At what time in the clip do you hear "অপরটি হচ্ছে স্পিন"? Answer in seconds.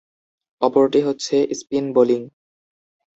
0.61-1.85